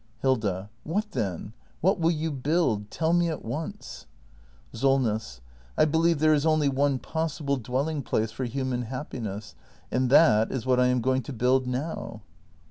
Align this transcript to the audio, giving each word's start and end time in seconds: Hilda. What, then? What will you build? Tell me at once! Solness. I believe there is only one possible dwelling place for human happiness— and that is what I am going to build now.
Hilda. 0.23 0.71
What, 0.83 1.11
then? 1.11 1.53
What 1.79 1.99
will 1.99 2.09
you 2.09 2.31
build? 2.31 2.89
Tell 2.89 3.13
me 3.13 3.29
at 3.29 3.45
once! 3.45 4.07
Solness. 4.73 5.41
I 5.77 5.85
believe 5.85 6.17
there 6.17 6.33
is 6.33 6.43
only 6.43 6.69
one 6.69 6.97
possible 6.97 7.57
dwelling 7.57 8.01
place 8.01 8.31
for 8.31 8.45
human 8.45 8.81
happiness— 8.81 9.53
and 9.91 10.09
that 10.09 10.51
is 10.51 10.65
what 10.65 10.79
I 10.79 10.87
am 10.87 11.01
going 11.01 11.21
to 11.21 11.33
build 11.33 11.67
now. 11.67 12.23